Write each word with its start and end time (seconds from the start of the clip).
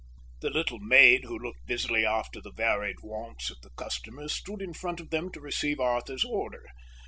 The 0.39 0.49
little 0.49 0.79
maid 0.79 1.25
who 1.25 1.37
looked 1.37 1.67
busily 1.67 2.07
after 2.07 2.41
the 2.41 2.49
varied 2.51 3.01
wants 3.03 3.51
of 3.51 3.61
the 3.61 3.69
customers 3.77 4.33
stood 4.33 4.59
in 4.59 4.73
front 4.73 4.99
of 4.99 5.11
them 5.11 5.31
to 5.33 5.39
receive 5.39 5.79
Arthur's 5.79 6.25
order. 6.25 6.65